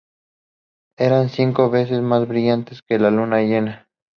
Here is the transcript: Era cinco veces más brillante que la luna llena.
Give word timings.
Era 0.97 1.29
cinco 1.29 1.69
veces 1.69 2.01
más 2.01 2.27
brillante 2.27 2.75
que 2.87 2.97
la 2.97 3.11
luna 3.11 3.43
llena. 3.43 3.87